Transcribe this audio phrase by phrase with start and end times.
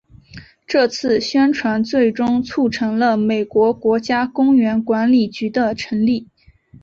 [0.65, 6.27] 这次宣传最终促成了美国国家公园管理局的成立。